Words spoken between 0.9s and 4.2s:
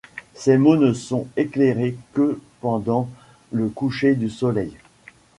sont éclairés que pendant le coucher